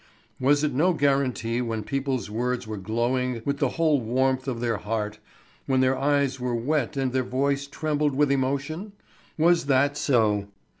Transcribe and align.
Was 0.39 0.63
it 0.63 0.73
no 0.73 0.93
guarantee 0.93 1.61
when 1.61 1.83
people's 1.83 2.27
words 2.27 2.65
were 2.65 2.75
glowing 2.77 3.43
with 3.45 3.59
the 3.59 3.69
whole 3.77 4.01
warmth 4.01 4.47
of 4.47 4.59
their 4.59 4.77
heart, 4.77 5.19
when 5.67 5.79
their 5.81 5.95
eyes 5.95 6.39
were 6.39 6.55
wet 6.55 6.97
and 6.97 7.13
their 7.13 7.21
voice 7.21 7.67
trembled 7.67 8.15
with 8.15 8.31
emotion? 8.31 8.93
Was 9.37 9.67
that 9.67 9.95
so? 9.95 10.47